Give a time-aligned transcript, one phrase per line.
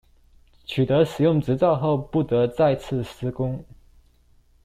[0.65, 3.63] 取得使用執照後不得再次施工